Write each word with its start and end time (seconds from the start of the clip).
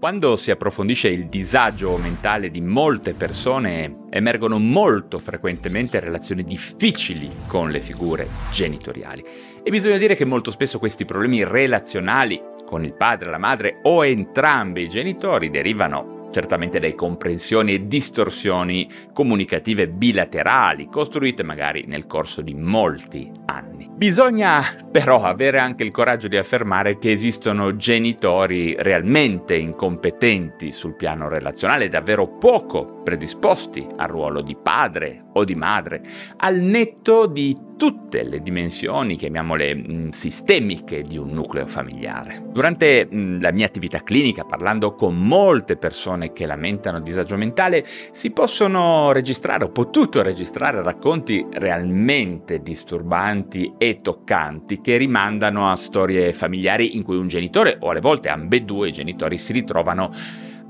Quando 0.00 0.36
si 0.36 0.50
approfondisce 0.50 1.08
il 1.08 1.28
disagio 1.28 1.98
mentale 1.98 2.50
di 2.50 2.62
molte 2.62 3.14
persone, 3.14 4.06
emergono 4.08 4.58
molto 4.58 5.18
frequentemente 5.18 6.00
relazioni 6.00 6.42
difficili 6.42 7.42
con 7.46 7.70
le 7.70 7.80
figure 7.80 8.46
genitoriali. 8.48 9.22
E 9.62 9.70
bisogna 9.70 9.98
dire 9.98 10.14
che 10.16 10.24
molto 10.24 10.50
spesso 10.52 10.78
questi 10.78 11.04
problemi 11.04 11.44
relazionali 11.44 12.40
con 12.64 12.82
il 12.82 12.94
padre, 12.94 13.28
la 13.28 13.36
madre 13.36 13.80
o 13.82 14.02
entrambi 14.02 14.84
i 14.84 14.88
genitori 14.88 15.50
derivano 15.50 16.30
certamente 16.32 16.78
da 16.78 16.94
comprensioni 16.94 17.74
e 17.74 17.86
distorsioni 17.86 18.90
comunicative 19.12 19.86
bilaterali, 19.86 20.86
costruite 20.86 21.42
magari 21.42 21.84
nel 21.86 22.06
corso 22.06 22.40
di 22.40 22.54
molti 22.54 23.30
anni. 23.44 23.79
Bisogna 24.00 24.62
però 24.90 25.24
avere 25.24 25.58
anche 25.58 25.84
il 25.84 25.90
coraggio 25.90 26.26
di 26.26 26.38
affermare 26.38 26.96
che 26.96 27.10
esistono 27.10 27.76
genitori 27.76 28.74
realmente 28.78 29.54
incompetenti 29.56 30.72
sul 30.72 30.96
piano 30.96 31.28
relazionale, 31.28 31.90
davvero 31.90 32.26
poco 32.26 33.02
predisposti 33.04 33.86
al 33.98 34.08
ruolo 34.08 34.40
di 34.40 34.56
padre 34.56 35.24
o 35.32 35.44
di 35.44 35.54
madre, 35.54 36.02
al 36.36 36.56
netto 36.56 37.26
di 37.26 37.68
tutte 37.80 38.22
le 38.24 38.42
dimensioni, 38.42 39.16
chiamiamole 39.16 39.74
mm, 39.74 40.08
sistemiche, 40.10 41.00
di 41.00 41.16
un 41.16 41.30
nucleo 41.30 41.66
familiare. 41.66 42.42
Durante 42.52 43.08
mm, 43.10 43.40
la 43.40 43.52
mia 43.52 43.64
attività 43.64 44.02
clinica, 44.02 44.44
parlando 44.44 44.94
con 44.94 45.16
molte 45.16 45.78
persone 45.78 46.32
che 46.32 46.44
lamentano 46.44 47.00
disagio 47.00 47.38
mentale, 47.38 47.86
si 48.12 48.32
possono 48.32 49.12
registrare, 49.12 49.64
ho 49.64 49.70
potuto 49.70 50.20
registrare 50.20 50.82
racconti 50.82 51.46
realmente 51.52 52.60
disturbanti 52.60 53.72
e 53.78 53.96
toccanti 54.02 54.82
che 54.82 54.98
rimandano 54.98 55.70
a 55.70 55.76
storie 55.76 56.34
familiari 56.34 56.96
in 56.96 57.02
cui 57.02 57.16
un 57.16 57.28
genitore 57.28 57.78
o 57.80 57.88
alle 57.88 58.00
volte 58.00 58.28
ambedue 58.28 58.88
i 58.88 58.92
genitori 58.92 59.38
si 59.38 59.54
ritrovano 59.54 60.12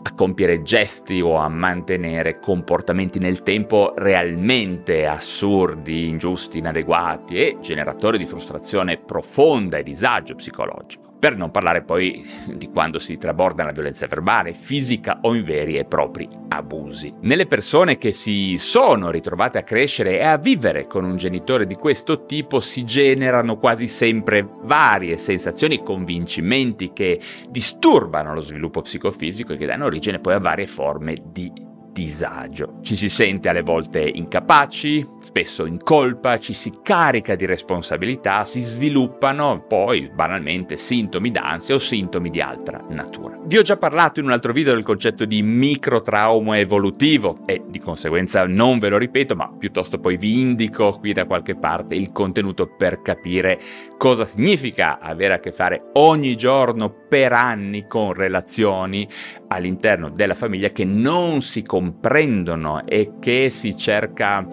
a 0.02 0.12
compiere 0.14 0.62
gesti 0.62 1.20
o 1.20 1.36
a 1.36 1.48
mantenere 1.48 2.38
comportamenti 2.38 3.18
nel 3.18 3.42
tempo 3.42 3.92
realmente 3.96 5.06
assurdi, 5.06 6.08
ingiusti, 6.08 6.58
inadeguati 6.58 7.34
e 7.36 7.58
generatori 7.60 8.18
di 8.18 8.26
frustrazione 8.26 8.98
profonda 8.98 9.78
e 9.78 9.82
disagio 9.82 10.34
psicologico. 10.34 11.09
Per 11.20 11.36
non 11.36 11.50
parlare 11.50 11.82
poi 11.82 12.24
di 12.54 12.70
quando 12.70 12.98
si 12.98 13.18
traborda 13.18 13.62
la 13.62 13.72
violenza 13.72 14.06
verbale, 14.06 14.54
fisica 14.54 15.18
o 15.20 15.34
in 15.34 15.44
veri 15.44 15.76
e 15.76 15.84
propri 15.84 16.26
abusi. 16.48 17.12
Nelle 17.20 17.46
persone 17.46 17.98
che 17.98 18.14
si 18.14 18.56
sono 18.56 19.10
ritrovate 19.10 19.58
a 19.58 19.62
crescere 19.62 20.18
e 20.18 20.24
a 20.24 20.38
vivere 20.38 20.86
con 20.86 21.04
un 21.04 21.18
genitore 21.18 21.66
di 21.66 21.74
questo 21.74 22.24
tipo 22.24 22.58
si 22.58 22.84
generano 22.84 23.58
quasi 23.58 23.86
sempre 23.86 24.48
varie 24.62 25.18
sensazioni 25.18 25.74
e 25.74 25.82
convincimenti 25.82 26.94
che 26.94 27.20
disturbano 27.50 28.32
lo 28.32 28.40
sviluppo 28.40 28.80
psicofisico 28.80 29.52
e 29.52 29.58
che 29.58 29.66
danno 29.66 29.84
origine 29.84 30.20
poi 30.20 30.32
a 30.32 30.40
varie 30.40 30.66
forme 30.66 31.16
di 31.22 31.68
disagio. 32.04 32.78
Ci 32.80 32.96
si 32.96 33.08
sente 33.10 33.48
alle 33.50 33.60
volte 33.60 34.00
incapaci, 34.00 35.06
spesso 35.20 35.66
in 35.66 35.82
colpa, 35.82 36.38
ci 36.38 36.54
si 36.54 36.72
carica 36.82 37.34
di 37.34 37.44
responsabilità, 37.44 38.44
si 38.46 38.60
sviluppano 38.60 39.64
poi 39.68 40.10
banalmente 40.12 40.78
sintomi 40.78 41.30
d'ansia 41.30 41.74
o 41.74 41.78
sintomi 41.78 42.30
di 42.30 42.40
altra 42.40 42.82
natura. 42.88 43.38
Vi 43.44 43.58
ho 43.58 43.62
già 43.62 43.76
parlato 43.76 44.20
in 44.20 44.26
un 44.26 44.32
altro 44.32 44.52
video 44.52 44.72
del 44.72 44.84
concetto 44.84 45.26
di 45.26 45.42
microtrauma 45.42 46.58
evolutivo 46.58 47.40
e 47.44 47.62
di 47.68 47.78
conseguenza 47.78 48.46
non 48.46 48.78
ve 48.78 48.88
lo 48.88 48.96
ripeto, 48.96 49.36
ma 49.36 49.52
piuttosto 49.58 49.98
poi 49.98 50.16
vi 50.16 50.40
indico 50.40 50.98
qui 50.98 51.12
da 51.12 51.26
qualche 51.26 51.56
parte 51.56 51.94
il 51.94 52.12
contenuto 52.12 52.66
per 52.66 53.02
capire 53.02 53.60
cosa 53.98 54.24
significa 54.24 54.98
avere 54.98 55.34
a 55.34 55.40
che 55.40 55.52
fare 55.52 55.90
ogni 55.94 56.34
giorno 56.36 56.99
per 57.10 57.32
anni 57.32 57.88
con 57.88 58.12
relazioni 58.12 59.06
all'interno 59.48 60.10
della 60.10 60.36
famiglia 60.36 60.68
che 60.68 60.84
non 60.84 61.42
si 61.42 61.64
comprendono 61.64 62.86
e 62.86 63.14
che 63.18 63.50
si 63.50 63.76
cerca 63.76 64.46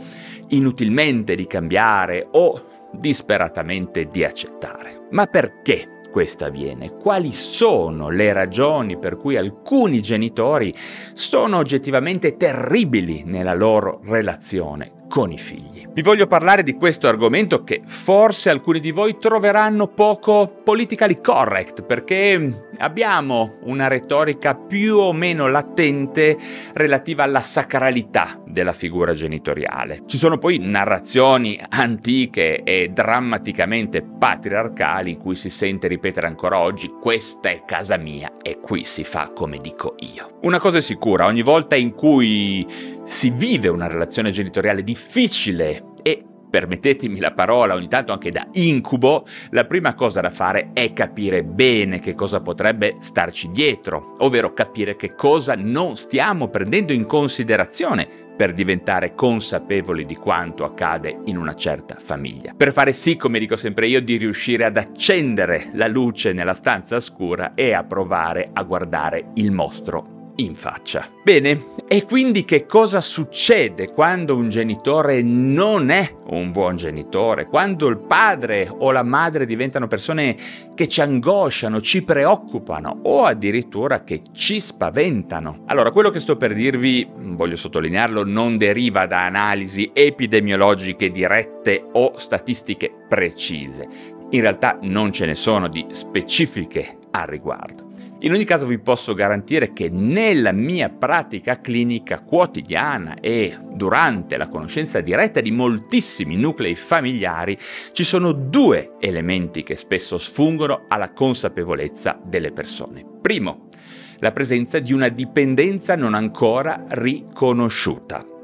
inutilmente 0.48 1.36
di 1.36 1.46
cambiare 1.46 2.28
o 2.32 2.90
disperatamente 2.94 4.08
di 4.12 4.24
accettare. 4.24 5.06
Ma 5.12 5.28
perché? 5.28 5.92
questo 6.10 6.46
avviene? 6.46 6.94
Quali 6.94 7.32
sono 7.32 8.10
le 8.10 8.34
ragioni 8.34 8.98
per 8.98 9.18
cui 9.18 9.38
alcuni 9.38 10.02
genitori 10.02 10.74
sono 11.14 11.58
oggettivamente 11.58 12.38
terribili 12.38 13.22
nella 13.24 13.54
loro 13.54 14.02
relazione 14.04 14.97
con 15.08 15.32
i 15.32 15.38
figli? 15.38 15.78
Vi 15.98 16.04
voglio 16.04 16.28
parlare 16.28 16.62
di 16.62 16.76
questo 16.76 17.08
argomento 17.08 17.64
che 17.64 17.82
forse 17.84 18.52
alcuni 18.52 18.80
di 18.80 18.92
voi 18.92 19.18
troveranno 19.18 19.88
poco 19.88 20.62
politically 20.64 21.20
correct 21.22 21.82
perché 21.82 22.68
abbiamo 22.78 23.58
una 23.64 23.88
retorica 23.88 24.54
più 24.54 24.98
o 24.98 25.12
meno 25.12 25.48
latente 25.48 26.38
relativa 26.74 27.24
alla 27.24 27.42
sacralità 27.42 28.40
della 28.46 28.74
figura 28.74 29.16
genitoriale. 29.16 30.04
Ci 30.06 30.18
sono 30.18 30.38
poi 30.38 30.60
narrazioni 30.60 31.60
antiche 31.68 32.62
e 32.62 32.92
drammaticamente 32.94 34.04
patriarcali 34.04 35.14
in 35.14 35.18
cui 35.18 35.36
si 35.36 35.50
sente 35.50 35.88
ripetere 35.88 36.28
ancora 36.28 36.60
oggi 36.60 36.94
questa 37.02 37.50
è 37.50 37.64
casa 37.66 37.98
mia 37.98 38.34
e 38.44 38.60
qui 38.60 38.84
si 38.84 39.04
fa 39.04 39.32
come 39.34 39.58
dico 39.58 39.96
io. 40.14 40.38
Una 40.42 40.60
cosa 40.60 40.78
è 40.78 40.82
sicura, 40.82 41.26
ogni 41.26 41.42
volta 41.42 41.76
in 41.76 41.96
cui 41.96 42.96
si 43.08 43.30
vive 43.30 43.70
una 43.70 43.88
relazione 43.88 44.32
genitoriale 44.32 44.84
difficile 44.84 45.94
e 46.04 46.24
permettetemi 46.50 47.20
la 47.20 47.32
parola, 47.32 47.74
ogni 47.74 47.88
tanto 47.88 48.12
anche 48.12 48.32
da 48.32 48.48
incubo, 48.54 49.26
la 49.52 49.66
prima 49.66 49.94
cosa 49.96 50.22
da 50.22 50.30
fare 50.30 50.72
è 50.74 50.94
capire 50.94 51.44
bene 51.44 52.00
che 52.00 52.14
cosa 52.14 52.42
potrebbe 52.42 52.98
starci 53.00 53.50
dietro, 53.50 54.14
ovvero 54.20 54.54
capire 54.54 54.96
che 54.96 55.16
cosa 55.16 55.56
non 55.56 55.98
stiamo 55.98 56.50
prendendo 56.50 56.94
in 56.94 57.06
considerazione 57.06 58.26
per 58.38 58.54
diventare 58.54 59.16
consapevoli 59.16 60.06
di 60.06 60.16
quanto 60.16 60.64
accade 60.64 61.22
in 61.26 61.38
una 61.38 61.56
certa 61.56 61.98
famiglia. 62.00 62.54
Per 62.56 62.72
fare 62.72 62.94
sì, 62.94 63.16
come 63.16 63.40
dico 63.40 63.56
sempre 63.56 63.88
io, 63.88 64.02
di 64.02 64.18
riuscire 64.18 64.64
ad 64.64 64.78
accendere 64.78 65.72
la 65.74 65.88
luce 65.88 66.34
nella 66.34 66.54
stanza 66.54 67.00
scura 67.00 67.54
e 67.56 67.74
a 67.74 67.84
provare 67.84 68.50
a 68.54 68.64
guardare 68.64 69.32
il 69.36 69.52
mostro 69.52 70.17
in 70.38 70.56
faccia. 70.56 71.10
Bene, 71.24 71.76
e 71.88 72.06
quindi 72.06 72.44
che 72.44 72.66
cosa 72.66 73.02
succede 73.02 73.92
quando 73.92 74.36
un 74.36 74.50
genitore 74.50 75.22
non 75.22 75.90
è 75.90 76.16
un 76.28 76.52
buon 76.52 76.78
genitore? 76.78 77.46
Quando 77.46 77.88
il 77.88 77.98
padre 77.98 78.70
o 78.70 78.92
la 78.92 79.04
madre 79.04 79.46
diventano 79.46 79.88
persone 79.88 80.36
che 80.76 80.88
ci 80.88 81.02
angosciano, 81.02 81.82
ci 81.82 82.04
preoccupano 82.04 83.00
o 83.04 83.24
addirittura 83.24 84.04
che 84.04 84.22
ci 84.34 84.60
spaventano? 84.60 85.64
Allora, 85.68 85.92
quello 85.92 86.10
che 86.10 86.20
sto 86.20 86.38
per 86.38 86.54
dirvi, 86.54 87.08
voglio 87.10 87.56
sottolinearlo, 87.56 88.26
non 88.26 88.58
deriva 88.58 89.06
da 89.06 89.26
analisi 89.26 89.90
epidemiologiche 89.94 91.10
dirette 91.10 91.84
o 91.94 92.18
statistiche 92.18 92.92
precise. 93.08 93.88
In 94.32 94.42
realtà 94.42 94.78
non 94.82 95.14
ce 95.14 95.26
ne 95.26 95.36
sono 95.36 95.70
di 95.70 95.86
specifiche 95.92 96.98
al 97.12 97.28
riguardo. 97.28 97.87
In 98.22 98.32
ogni 98.32 98.46
caso 98.46 98.66
vi 98.66 98.80
posso 98.80 99.14
garantire 99.14 99.74
che 99.74 99.90
nella 99.90 100.52
mia 100.52 100.90
pratica 100.90 101.62
clinica 101.62 102.22
quotidiana 102.22 103.20
e 103.20 103.56
durante 103.74 104.38
la 104.38 104.48
conoscenza 104.48 105.02
diretta 105.02 105.40
di 105.40 105.52
moltissimi 105.52 106.36
nuclei 106.36 106.74
familiari 106.74 107.56
ci 107.92 108.04
sono 108.04 108.32
due 108.32 108.94
elementi 109.00 109.62
che 109.62 109.76
spesso 109.76 110.18
sfungono 110.18 110.86
alla 110.88 111.12
consapevolezza 111.12 112.20
delle 112.24 112.52
persone. 112.52 113.06
Primo, 113.22 113.70
la 114.18 114.32
presenza 114.32 114.80
di 114.80 114.94
una 114.94 115.10
dipendenza 115.10 115.96
non 115.96 116.16
ancora 116.16 116.86
riconosciuta. 116.90 118.37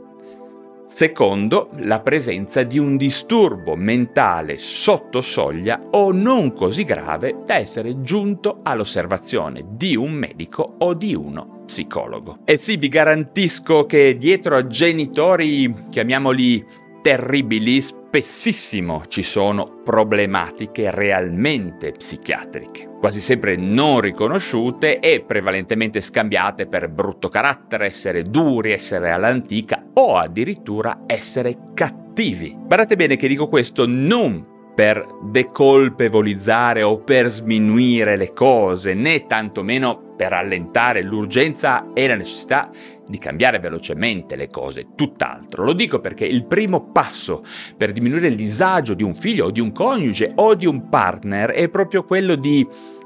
Secondo, 0.94 1.72
la 1.78 2.02
presenza 2.02 2.62
di 2.62 2.78
un 2.78 2.98
disturbo 2.98 3.76
mentale 3.76 4.60
sotto 4.60 5.22
soglia 5.22 5.82
o 5.90 6.12
non 6.12 6.54
così 6.54 6.84
grave 6.84 7.38
da 7.48 7.56
essere 7.56 8.04
giunto 8.04 8.60
all'osservazione 8.62 9.66
di 9.70 9.96
un 9.96 10.12
medico 10.12 10.76
o 10.78 10.94
di 10.94 11.16
uno 11.16 11.64
psicologo. 11.66 12.38
E 12.46 12.60
sì, 12.60 12.78
vi 12.78 12.90
garantisco 12.90 13.88
che 13.88 14.18
dietro 14.18 14.56
a 14.56 14.68
genitori, 14.68 15.74
chiamiamoli 15.90 16.64
terribili, 17.04 17.82
spessissimo 17.82 19.04
ci 19.10 19.24
sono 19.24 19.82
problematiche 19.84 20.90
realmente 20.90 21.92
psichiatriche, 21.92 22.96
quasi 22.98 23.20
sempre 23.20 23.58
non 23.58 24.00
riconosciute 24.00 25.00
e 25.00 25.22
prevalentemente 25.22 26.00
scambiate 26.00 26.66
per 26.66 26.88
brutto 26.90 27.28
carattere, 27.28 27.88
essere 27.88 28.24
duri, 28.24 28.72
essere 28.72 29.12
all'antica 29.12 29.84
o 29.96 30.16
addirittura 30.16 31.02
essere 31.06 31.58
cattivi. 31.74 32.56
Guardate 32.58 32.96
bene 32.96 33.18
che 33.18 33.28
dico 33.28 33.50
questo 33.50 33.86
non 33.86 34.72
per 34.74 35.06
decolpevolizzare 35.24 36.84
o 36.84 37.00
per 37.00 37.28
sminuire 37.28 38.16
le 38.16 38.32
cose, 38.32 38.94
né 38.94 39.26
tantomeno 39.26 40.13
per 40.24 40.32
allentare 40.32 41.02
l'urgenza 41.02 41.92
e 41.94 42.08
la 42.08 42.16
necessità 42.16 42.70
di 43.06 43.18
cambiare 43.18 43.60
velocemente 43.60 44.38
le 44.38 44.48
cose, 44.48 44.88
tutt'altro. 44.96 45.66
Lo 45.66 45.74
dico 45.74 46.00
perché 46.00 46.26
il 46.26 46.46
primo 46.46 46.92
passo 46.94 47.44
per 47.76 47.92
diminuire 47.92 48.28
il 48.28 48.38
disagio 48.38 48.94
di 48.94 49.04
un 49.04 49.16
figlio 49.16 49.48
o 49.48 49.52
di 49.52 49.60
un 49.60 49.74
coniuge 49.74 50.32
o 50.36 50.56
di 50.56 50.66
un 50.66 50.88
partner 50.88 51.50
è 51.50 51.68
proprio 51.68 52.06
quello 52.06 52.36
di 52.36 52.66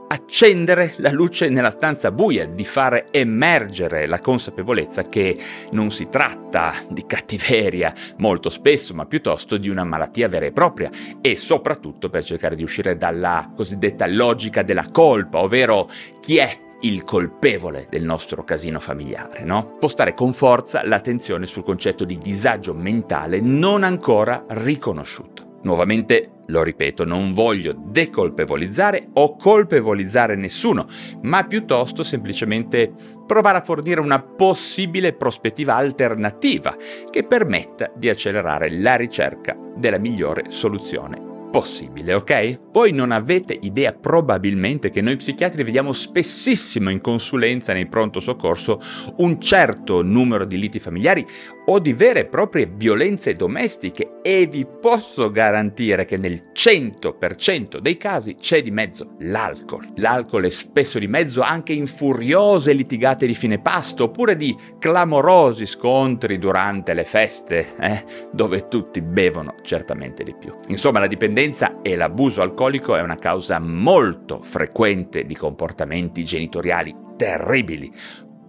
accendere 0.09 0.93
la 0.97 1.11
luce 1.11 1.49
nella 1.49 1.71
stanza 1.71 2.11
buia, 2.11 2.45
di 2.45 2.63
fare 2.63 3.07
emergere 3.09 4.05
la 4.05 4.19
consapevolezza 4.19 5.01
che 5.01 5.35
non 5.71 5.89
si 5.89 6.09
tratta 6.09 6.75
di 6.87 7.03
cattiveria 7.07 7.93
molto 8.17 8.49
spesso, 8.49 8.93
ma 8.93 9.07
piuttosto 9.07 9.57
di 9.57 9.69
una 9.69 9.83
malattia 9.83 10.27
vera 10.27 10.45
e 10.45 10.51
propria 10.51 10.91
e 11.19 11.35
soprattutto 11.35 12.09
per 12.09 12.23
cercare 12.23 12.55
di 12.55 12.61
uscire 12.61 12.95
dalla 12.95 13.51
cosiddetta 13.55 14.05
logica 14.05 14.61
della 14.61 14.85
colpa, 14.91 15.39
ovvero 15.39 15.89
chi 16.21 16.37
è 16.37 16.65
il 16.81 17.03
colpevole 17.03 17.87
del 17.89 18.03
nostro 18.03 18.43
casino 18.43 18.79
familiare, 18.79 19.43
no? 19.43 19.73
Spostare 19.77 20.13
con 20.13 20.33
forza 20.33 20.85
l'attenzione 20.85 21.47
sul 21.47 21.63
concetto 21.63 22.05
di 22.05 22.17
disagio 22.17 22.73
mentale 22.73 23.39
non 23.39 23.83
ancora 23.83 24.45
riconosciuto. 24.49 25.45
Nuovamente 25.63 26.31
lo 26.45 26.63
ripeto, 26.63 27.03
non 27.03 27.33
voglio 27.33 27.73
decolpevolizzare 27.75 29.09
o 29.13 29.35
colpevolizzare 29.35 30.35
nessuno, 30.35 30.87
ma 31.23 31.45
piuttosto 31.45 32.03
semplicemente 32.03 32.93
provare 33.25 33.57
a 33.57 33.63
fornire 33.63 33.99
una 33.99 34.21
possibile 34.21 35.13
prospettiva 35.13 35.75
alternativa 35.75 36.75
che 37.09 37.23
permetta 37.23 37.91
di 37.95 38.07
accelerare 38.07 38.69
la 38.79 38.95
ricerca 38.95 39.57
della 39.75 39.97
migliore 39.97 40.45
soluzione 40.49 41.36
possibile, 41.49 42.13
ok? 42.13 42.59
Voi 42.71 42.91
non 42.91 43.11
avete 43.11 43.57
idea 43.59 43.93
probabilmente 43.93 44.89
che 44.89 45.01
noi 45.01 45.15
psichiatri 45.15 45.63
vediamo 45.63 45.93
spessissimo 45.93 46.89
in 46.89 47.01
consulenza 47.01 47.73
nei 47.73 47.87
pronto 47.87 48.19
soccorso 48.19 48.81
un 49.17 49.39
certo 49.39 50.01
numero 50.01 50.45
di 50.45 50.57
liti 50.57 50.79
familiari 50.79 51.25
o 51.69 51.79
di 51.79 51.93
vere 51.93 52.21
e 52.21 52.25
proprie 52.25 52.65
violenze 52.65 53.33
domestiche 53.33 54.19
e 54.21 54.47
vi 54.47 54.65
posso 54.65 55.29
garantire 55.31 56.05
che 56.05 56.17
nel 56.17 56.51
100% 56.53 57.79
dei 57.79 57.97
casi 57.97 58.35
c'è 58.35 58.61
di 58.61 58.71
mezzo 58.71 59.15
l'alcol. 59.19 59.85
L'alcol 59.95 60.45
è 60.45 60.49
spesso 60.49 60.97
di 60.97 61.07
mezzo 61.07 61.41
anche 61.41 61.73
in 61.73 61.85
furiose 61.85 62.71
litigate 62.71 63.25
di 63.25 63.35
fine 63.35 63.59
pasto 63.59 64.05
oppure 64.05 64.37
di 64.37 64.55
clamorosi 64.79 65.65
scontri 65.65 66.37
durante 66.37 66.93
le 66.93 67.03
feste, 67.03 67.75
eh, 67.79 68.03
dove 68.31 68.67
tutti 68.69 69.01
bevono 69.01 69.55
certamente 69.61 70.23
di 70.23 70.35
più. 70.37 70.53
Insomma, 70.67 70.99
la 70.99 71.07
dipendenza 71.07 71.81
e 71.81 71.95
l'abuso 71.95 72.41
alcolico 72.41 72.95
è 72.95 73.01
una 73.01 73.17
causa 73.17 73.59
molto 73.59 74.41
frequente 74.41 75.25
di 75.25 75.35
comportamenti 75.35 76.23
genitoriali 76.23 77.05
terribili, 77.17 77.91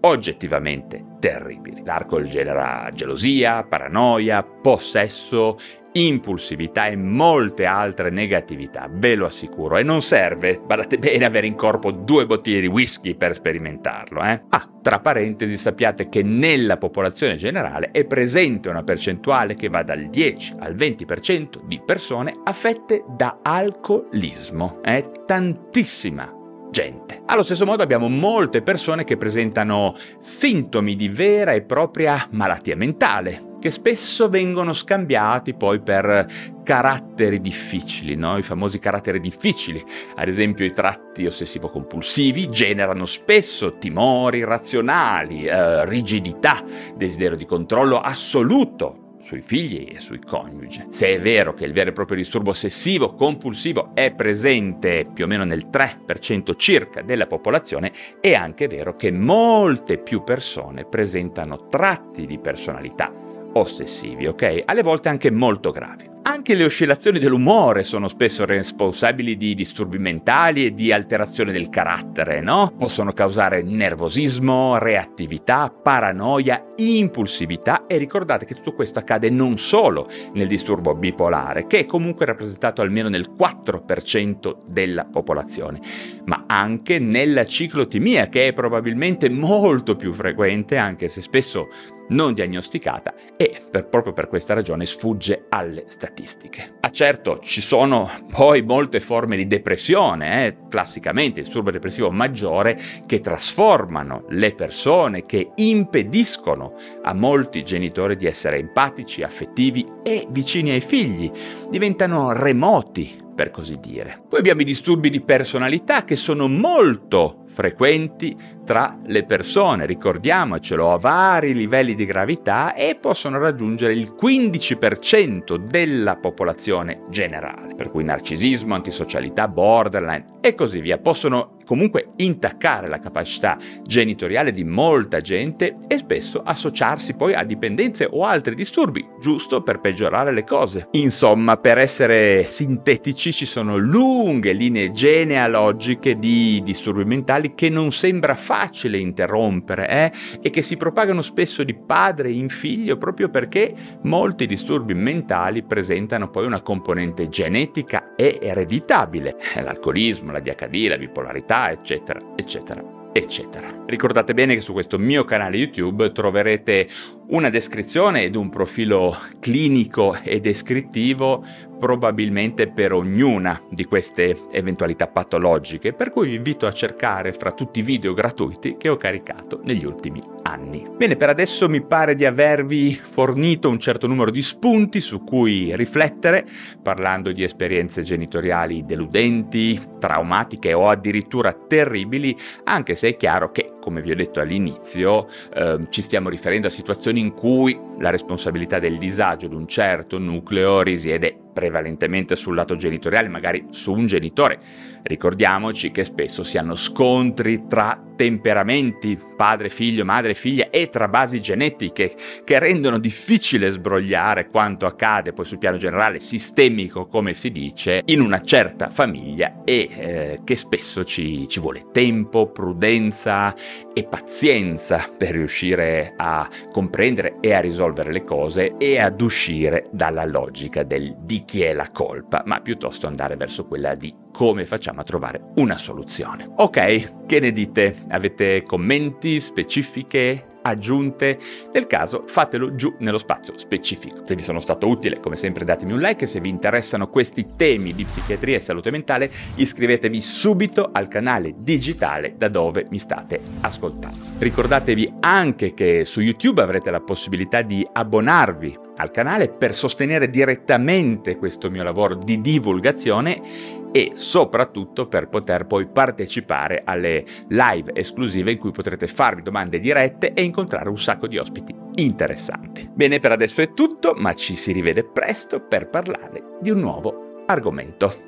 oggettivamente 0.01 1.05
terribili. 1.19 1.83
L'alcol 1.85 2.29
genera 2.29 2.89
gelosia, 2.93 3.65
paranoia, 3.65 4.43
possesso, 4.43 5.57
impulsività 5.93 6.87
e 6.87 6.97
molte 6.97 7.65
altre 7.65 8.11
negatività, 8.11 8.89
ve 8.91 9.15
lo 9.15 9.27
assicuro. 9.27 9.77
E 9.77 9.83
non 9.83 10.03
serve, 10.03 10.61
badate 10.65 10.99
bene, 10.99 11.25
avere 11.25 11.47
in 11.47 11.55
corpo 11.55 11.91
due 11.91 12.27
bottiglie 12.27 12.61
di 12.61 12.67
whisky 12.67 13.17
per 13.17 13.35
sperimentarlo. 13.35 14.23
Eh? 14.23 14.43
Ah, 14.51 14.69
tra 14.83 15.01
parentesi 15.01 15.57
sappiate 15.57 16.09
che 16.09 16.23
nella 16.23 16.77
popolazione 16.77 17.37
generale 17.37 17.91
è 17.91 18.05
presente 18.05 18.69
una 18.69 18.85
percentuale 18.85 19.55
che 19.55 19.69
va 19.69 19.83
dal 19.83 20.09
10 20.09 20.57
al 20.61 20.75
20% 20.75 21.65
di 21.67 21.81
persone 21.85 22.33
affette 22.45 23.05
da 23.17 23.41
alcolismo. 23.43 24.81
È 24.83 24.97
eh? 24.97 25.11
tantissima 25.27 26.38
gente. 26.71 27.23
Allo 27.27 27.43
stesso 27.43 27.67
modo 27.67 27.83
abbiamo 27.83 28.09
molte 28.09 28.63
persone 28.63 29.05
che 29.05 29.17
presentano 29.17 29.95
sintomi 30.21 30.97
di 30.97 31.09
vera 31.09 31.53
e 31.53 31.63
propria 31.63 32.27
malattia 32.31 32.77
mentale, 32.77 33.57
che 33.61 33.71
spesso 33.71 34.29
vengono 34.29 34.73
scambiati 34.73 35.55
poi 35.55 35.81
per 35.81 36.27
caratteri 36.63 37.41
difficili, 37.41 38.15
no? 38.15 38.39
i 38.39 38.43
famosi 38.43 38.79
caratteri 38.79 39.21
difficili. 39.21 39.83
Ad 40.15 40.29
esempio 40.29 40.65
i 40.65 40.73
tratti 40.73 41.27
ossessivo-compulsivi 41.27 42.49
generano 42.49 43.05
spesso 43.07 43.77
timori 43.79 44.39
irrazionali, 44.39 45.45
eh, 45.45 45.85
rigidità, 45.87 46.63
desiderio 46.97 47.37
di 47.37 47.47
controllo 47.47 47.99
assoluto, 47.99 49.08
sui 49.29 49.43
figli 49.43 49.93
e 49.95 50.01
sui 50.01 50.21
coniugi. 50.21 50.87
Se 50.89 51.09
è 51.09 51.21
vero 51.21 51.53
che 51.53 51.67
il 51.67 51.75
vero 51.75 51.91
e 51.91 51.93
proprio 51.93 52.17
disturbo 52.17 52.51
ossessivo 52.51 53.13
compulsivo 53.13 53.91
è 53.93 54.11
presente 54.13 55.07
più 55.13 55.25
o 55.25 55.27
meno 55.27 55.45
nel 55.45 55.69
3% 55.71 56.57
circa 56.57 57.03
della 57.03 57.27
popolazione, 57.27 57.93
è 58.23 58.33
anche 58.33 58.69
vero 58.69 58.97
che 58.97 59.13
molte 59.13 59.99
più 59.99 60.25
persone 60.25 60.87
presentano 60.87 61.67
tratti 61.67 62.25
di 62.25 62.39
personalità 62.39 63.13
ossessivi, 63.53 64.27
ok? 64.27 64.63
Alle 64.65 64.83
volte 64.83 65.11
anche 65.11 65.31
molto 65.31 65.73
gravi. 65.73 66.18
Anche 66.29 66.55
le 66.55 66.65
oscillazioni 66.65 67.19
dell'umore 67.19 67.85
sono 67.85 68.07
spesso 68.07 68.45
responsabili 68.45 69.39
di 69.39 69.55
disturbi 69.55 69.97
mentali 69.97 70.67
e 70.67 70.75
di 70.75 70.93
alterazione 70.93 71.53
del 71.53 71.71
carattere, 71.71 72.43
no? 72.43 72.75
Possono 72.77 73.15
causare 73.15 73.63
nervosismo, 73.63 74.77
reattività, 74.77 75.71
paranoia, 75.71 76.75
impulsività 76.77 77.87
e 77.87 77.97
ricordate 77.97 78.45
che 78.45 78.53
tutto 78.53 78.75
questo 78.75 78.99
accade 78.99 79.31
non 79.31 79.57
solo 79.57 80.07
nel 80.35 80.49
disturbo 80.49 80.95
bipolare, 80.95 81.67
che 81.67 81.79
è 81.79 81.87
comunque 81.87 82.27
rappresentato 82.27 82.83
almeno 82.83 83.09
nel 83.09 83.31
4% 83.35 84.55
della 84.67 85.07
popolazione, 85.07 85.81
ma 86.27 86.45
anche 86.47 86.99
nella 86.99 87.47
ciclotimia, 87.47 88.29
che 88.29 88.49
è 88.49 88.53
probabilmente 88.53 89.31
molto 89.31 89.97
più 89.97 90.13
frequente, 90.13 90.77
anche 90.77 91.09
se 91.09 91.23
spesso 91.23 91.69
non 92.09 92.35
diagnosticata 92.35 93.15
e 93.37 93.63
per, 93.71 93.87
proprio 93.87 94.13
per 94.13 94.29
questa 94.29 94.55
ragione 94.55 94.87
sfugge 94.87 95.47
alle 95.49 95.85
statistiche. 95.89 96.77
Ah 96.81 96.91
certo, 96.91 97.39
ci 97.41 97.61
sono 97.61 98.09
poi 98.31 98.63
molte 98.63 99.01
forme 99.01 99.37
di 99.37 99.47
depressione, 99.47 100.47
eh, 100.47 100.57
classicamente 100.69 101.41
il 101.41 101.47
disturbo 101.47 101.71
depressivo 101.71 102.11
maggiore, 102.11 102.79
che 103.07 103.21
trasformano 103.21 104.25
le 104.29 104.55
persone, 104.55 105.25
che 105.25 105.51
impediscono 105.55 106.75
a 107.03 107.13
molti 107.15 107.65
genitori 107.65 108.17
di 108.17 108.27
essere 108.27 108.59
empatici, 108.59 109.23
affettivi 109.23 109.87
e 110.03 110.27
vicini 110.31 110.71
ai 110.71 110.81
figli, 110.81 111.31
diventano 111.71 112.33
remoti 112.33 113.27
per 113.39 113.51
così 113.53 113.79
dire. 113.79 114.21
Poi 114.29 114.41
abbiamo 114.41 114.63
i 114.63 114.65
disturbi 114.65 115.11
di 115.11 115.21
personalità 115.21 116.03
che 116.03 116.17
sono 116.17 116.49
molto 116.49 117.45
frequenti 117.49 118.37
tra 118.65 118.99
le 119.07 119.25
persone, 119.25 119.87
ricordiamocelo, 119.87 120.93
a 120.93 120.99
vari 120.99 121.55
livelli 121.55 121.95
di 121.95 122.05
gravità 122.05 122.75
e 122.75 122.97
possono 123.01 123.39
raggiungere 123.39 123.95
il 123.95 124.15
15% 124.21 125.57
della 125.57 126.17
popolazione 126.17 127.05
generale, 127.09 127.75
per 127.75 127.91
cui 127.91 128.05
narcisismo, 128.05 128.75
antisocialità, 128.75 129.49
borderline 129.49 130.37
e 130.41 130.55
così 130.55 130.81
via 130.81 130.99
possono 130.99 131.57
comunque 131.65 132.13
intaccare 132.17 132.89
la 132.89 132.99
capacità 132.99 133.59
genitoriale 133.83 134.53
di 134.53 134.65
molta 134.65 135.19
gente 135.21 135.77
e 135.87 135.99
spesso 135.99 136.41
associarsi 136.43 137.15
poi 137.15 137.35
a 137.35 137.45
dipendenze 137.45 138.09
o 138.11 138.25
altri 138.25 138.55
disturbi, 138.55 139.07
giusto 139.21 139.63
per 139.63 139.81
peggiorare 139.81 140.33
le 140.33 140.45
cose. 140.45 140.89
Insomma, 140.93 141.57
per 141.59 141.79
essere 141.79 142.45
sintetici 142.45 143.33
ci 143.33 143.45
sono 143.45 143.77
lunghe 143.77 144.53
linee 144.53 144.89
genealogiche 144.89 146.19
di 146.19 146.63
disturbi 146.65 147.05
mentali 147.05 147.38
che 147.55 147.69
non 147.69 147.93
sembra 147.93 148.35
facile 148.35 148.99
interrompere 148.99 149.89
eh? 149.89 150.13
e 150.43 150.51
che 150.51 150.63
si 150.63 150.77
propagano 150.77 151.23
spesso 151.23 151.65
di 151.65 151.75
padre 151.75 152.31
in 152.31 152.49
figlio 152.49 152.97
proprio 152.97 153.29
perché 153.29 153.75
molti 154.03 154.47
disturbi 154.47 154.95
mentali 154.95 155.63
presentano 155.63 156.29
poi 156.29 156.47
una 156.47 156.61
componente 156.61 157.29
genetica 157.29 158.15
e 158.17 158.39
ereditabile. 158.41 159.37
L'alcolismo, 159.55 160.33
la 160.33 160.41
DHD, 160.41 160.87
la 160.89 160.99
bipolarità, 160.99 161.71
eccetera, 161.71 162.21
eccetera, 162.37 162.83
eccetera. 163.13 163.85
Ricordate 163.87 164.35
bene 164.35 164.55
che 164.55 164.61
su 164.61 164.73
questo 164.73 164.99
mio 164.99 165.25
canale 165.25 165.57
YouTube 165.57 166.13
troverete 166.13 166.89
una 167.31 167.51
descrizione 167.51 168.23
ed 168.23 168.37
un 168.37 168.49
profilo 168.49 169.15
clinico 169.41 170.17
e 170.23 170.41
descrittivo 170.41 171.45
probabilmente 171.79 172.69
per 172.69 172.93
ognuna 172.93 173.63
di 173.71 173.85
queste 173.85 174.37
eventualità 174.51 175.07
patologiche, 175.07 175.93
per 175.93 176.11
cui 176.11 176.31
vi 176.31 176.35
invito 176.37 176.67
a 176.67 176.73
cercare 176.73 177.33
fra 177.33 177.53
tutti 177.53 177.79
i 177.79 177.83
video 177.83 178.15
gratuiti 178.15 178.77
che 178.77 178.89
ho 178.89 178.97
caricato 178.97 179.61
negli 179.65 179.85
ultimi 179.85 180.21
anni. 180.43 180.87
Bene, 180.97 181.17
per 181.17 181.29
adesso 181.29 181.69
mi 181.69 181.83
pare 181.83 182.15
di 182.15 182.25
avervi 182.25 182.95
fornito 182.95 183.69
un 183.69 183.79
certo 183.79 184.07
numero 184.07 184.31
di 184.31 184.43
spunti 184.43 185.01
su 185.01 185.23
cui 185.23 185.77
riflettere, 185.77 186.47
parlando 186.83 187.31
di 187.31 187.45
esperienze 187.45 188.03
genitoriali 188.03 188.85
deludenti, 188.85 189.81
traumatiche 189.99 190.73
o 190.73 190.89
addirittura 190.89 191.53
terribili, 191.53 192.37
anche 192.65 192.97
se 192.97 193.11
è 193.11 193.17
chiaro 193.17 193.53
che 193.53 193.75
come 193.89 194.03
vi 194.03 194.11
ho 194.11 194.15
detto 194.15 194.41
all'inizio, 194.41 195.29
eh, 195.55 195.87
ci 195.89 196.03
stiamo 196.03 196.29
riferendo 196.29 196.67
a 196.67 196.71
situazioni 196.71 197.21
in 197.21 197.33
cui 197.33 197.75
la 198.01 198.11
responsabilità 198.11 198.79
del 198.79 198.99
disagio 198.99 199.49
di 199.49 199.55
un 199.55 199.67
certo 199.67 200.19
nucleo 200.19 200.83
risiede 200.83 201.35
prevalentemente 201.59 202.37
sul 202.37 202.55
lato 202.55 202.77
genitoriale, 202.77 203.27
magari 203.27 203.67
su 203.71 203.93
un 203.93 204.07
genitore. 204.07 204.61
Ricordiamoci 205.03 205.91
che 205.91 206.05
spesso 206.05 206.45
si 206.45 206.57
hanno 206.57 206.77
scontri 206.77 207.65
tra 207.67 208.01
temperamenti, 208.15 209.19
padre, 209.37 209.69
figlio, 209.69 210.05
madre, 210.05 210.35
figlia 210.35 210.71
e 210.71 210.89
tra 210.89 211.09
basi 211.09 211.41
genetiche 211.41 212.15
che 212.45 212.59
rendono 212.59 212.99
difficile 212.99 213.71
sbrogliare 213.71 214.51
quanto 214.51 214.87
accade 214.87 215.33
poi 215.33 215.45
sul 215.45 215.59
piano 215.59 215.79
generale 215.79 216.21
sistemico, 216.21 217.07
come 217.07 217.35
si 217.35 217.51
dice, 217.51 218.03
in 218.07 218.21
una 218.21 218.41
certa 218.43 218.89
famiglia 218.89 219.63
e 219.65 219.89
eh, 219.91 220.41
che 220.45 220.57
spesso 220.57 221.05
ci, 221.05 221.49
ci 221.49 221.59
vuole 221.59 221.87
tempo, 221.93 222.51
prudenza 222.51 223.55
e 223.93 224.05
pazienza 224.05 225.09
per 225.17 225.31
riuscire 225.31 226.15
a 226.17 226.49
comprendere 226.73 227.37
e 227.41 227.53
a 227.53 227.61
risolvere 227.61 228.13
le 228.13 228.25
cose 228.25 228.77
e 228.79 228.99
ad 228.99 229.21
uscire 229.21 229.89
dalla 229.93 230.25
logica 230.25 230.83
del 230.83 231.17
di 231.19 231.45
chi 231.45 231.63
è 231.63 231.73
la 231.73 231.91
colpa, 231.91 232.43
ma 232.47 232.61
piuttosto 232.61 233.07
andare 233.07 233.37
verso 233.37 233.67
quella 233.67 233.95
di 233.95 234.15
come 234.33 234.67
facciamo 234.67 235.01
a 235.01 235.05
trovare 235.05 235.41
una 235.57 235.77
soluzione. 235.77 236.49
Ok, 236.57 237.27
che 237.27 237.41
ne 237.41 237.53
dite? 237.53 238.05
Avete 238.09 238.63
commenti, 238.63 239.41
specifiche, 239.41 240.58
aggiunte? 240.69 241.39
Nel 241.73 241.87
caso 241.87 242.25
fatelo 242.27 242.75
giù 242.75 242.95
nello 242.99 243.19
spazio 243.19 243.57
specifico. 243.59 244.23
Se 244.25 244.35
vi 244.35 244.43
sono 244.43 244.61
stato 244.61 244.89
utile, 244.89 245.21
come 245.21 245.37
sempre 245.37 245.65
datemi 245.65 245.93
un 245.93 246.01
like, 246.01 246.27
se 246.27 246.41
vi 246.41 246.49
interessano 246.49 247.09
questi 247.09 247.47
temi 247.57 247.95
di 247.95 248.05
psichiatria 248.05 248.57
e 248.57 248.61
salute 248.61 248.91
mentale, 248.91 249.31
iscrivetevi 249.57 250.21
subito 250.21 250.91
al 250.93 251.09
canale 251.09 251.55
digitale 251.57 252.35
da 252.37 252.49
dove 252.49 252.87
mi 252.91 252.99
state 252.99 253.41
ascoltando. 253.61 254.17
Ricordatevi 254.39 255.15
anche 255.21 255.75
che 255.75 256.05
su 256.05 256.21
YouTube 256.21 256.63
avrete 256.63 256.91
la 256.91 257.01
possibilità 257.01 257.63
di 257.63 257.87
abbonarvi 257.91 258.87
al 258.99 259.11
canale 259.11 259.49
per 259.49 259.75
sostenere 259.75 260.29
direttamente 260.29 261.37
questo 261.37 261.71
mio 261.71 261.83
lavoro 261.83 262.17
di 262.17 262.41
divulgazione 262.41 263.78
e 263.93 264.13
soprattutto 264.15 265.09
per 265.09 265.29
poter 265.29 265.67
poi 265.67 265.87
partecipare 265.87 266.83
alle 266.85 267.25
live 267.49 267.93
esclusive 267.95 268.51
in 268.51 268.59
cui 268.59 268.71
potrete 268.71 269.07
farvi 269.07 269.43
domande 269.43 269.81
dirette 269.81 270.33
e 270.35 270.43
incontrare 270.43 270.89
un 270.89 270.99
sacco 270.99 271.27
di 271.27 271.39
ospiti 271.39 271.75
interessanti. 271.95 272.89
Bene, 272.93 273.19
per 273.19 273.33
adesso 273.33 273.61
è 273.63 273.73
tutto, 273.75 274.15
ma 274.17 274.35
ci 274.35 274.57
si 274.57 274.73
rivede 274.73 275.05
presto 275.05 275.61
per 275.61 275.89
parlare 275.89 276.57
di 276.61 276.71
un 276.71 276.81
nuovo 276.81 277.43
argomento. 277.47 278.27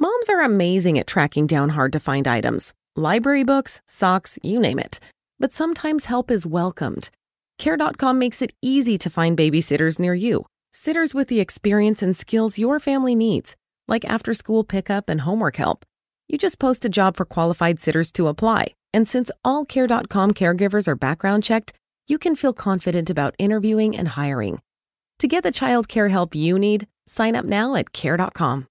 Moms 0.00 0.28
are 0.28 0.42
amazing 0.42 0.98
at 0.98 1.06
tracking 1.06 1.46
down 1.46 1.68
hard 1.70 1.92
to 1.92 2.00
find 2.00 2.26
items. 2.26 2.72
Library 2.96 3.44
books, 3.44 3.80
socks, 3.86 4.38
you 4.42 4.58
name 4.58 4.78
it. 4.78 4.98
But 5.38 5.52
sometimes 5.52 6.06
help 6.06 6.30
is 6.30 6.46
welcomed. 6.46 7.10
Care.com 7.58 8.18
makes 8.18 8.40
it 8.40 8.52
easy 8.62 8.96
to 8.96 9.10
find 9.10 9.36
babysitters 9.36 9.98
near 9.98 10.14
you. 10.14 10.46
Sitters 10.72 11.14
with 11.14 11.28
the 11.28 11.40
experience 11.40 12.02
and 12.02 12.16
skills 12.16 12.58
your 12.58 12.80
family 12.80 13.14
needs, 13.14 13.56
like 13.88 14.04
after 14.04 14.32
school 14.32 14.64
pickup 14.64 15.08
and 15.08 15.22
homework 15.22 15.56
help. 15.56 15.84
You 16.28 16.38
just 16.38 16.58
post 16.58 16.84
a 16.84 16.88
job 16.88 17.16
for 17.16 17.24
qualified 17.24 17.80
sitters 17.80 18.12
to 18.12 18.28
apply. 18.28 18.74
And 18.94 19.06
since 19.06 19.30
all 19.44 19.64
Care.com 19.64 20.32
caregivers 20.32 20.86
are 20.88 20.96
background 20.96 21.44
checked, 21.44 21.72
you 22.06 22.18
can 22.18 22.36
feel 22.36 22.52
confident 22.52 23.10
about 23.10 23.34
interviewing 23.38 23.96
and 23.96 24.08
hiring. 24.08 24.60
To 25.18 25.28
get 25.28 25.42
the 25.42 25.52
child 25.52 25.88
care 25.88 26.08
help 26.08 26.34
you 26.34 26.58
need, 26.58 26.86
sign 27.06 27.36
up 27.36 27.44
now 27.44 27.74
at 27.74 27.92
Care.com. 27.92 28.69